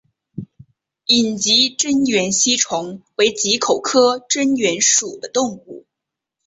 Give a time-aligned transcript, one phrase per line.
[1.05, 5.85] 隐棘真缘吸虫为棘口科真缘属的动物。